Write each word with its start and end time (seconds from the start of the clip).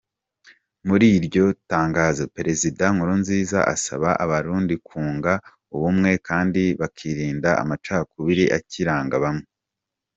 Muri 0.87 1.07
iryo 1.17 1.45
tangazo, 1.71 2.23
Perezida 2.35 2.83
Nkurunziza 2.93 3.59
asaba 3.73 4.09
Abarundi 4.23 4.75
kunga 4.87 5.33
ubumwe 5.75 6.11
kandi 6.27 6.63
bakirinda 6.79 7.49
amacakubiri 7.63 8.45
akiranga 8.57 9.15
bamwe. 9.23 9.45